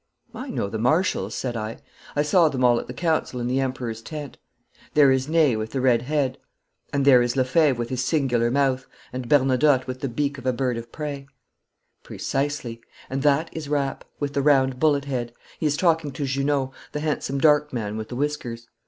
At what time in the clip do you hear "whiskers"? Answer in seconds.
18.15-18.65